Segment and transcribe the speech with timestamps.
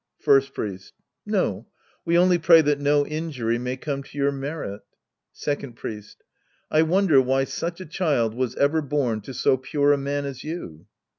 [0.17, 0.95] First Priest.
[1.27, 1.67] No.
[2.05, 4.81] We only pray that no injuiy may come to your merit.
[5.31, 6.23] Second Priest.
[6.71, 10.43] I wonder why such a child was ever born to so pure a man as
[10.43, 10.87] you.